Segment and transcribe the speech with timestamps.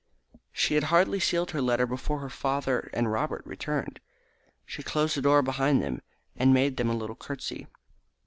[0.51, 3.99] She had hardly sealed her letter before her father and Robert returned.
[4.65, 6.01] She closed the door behind them,
[6.35, 7.67] and made them a little curtsey.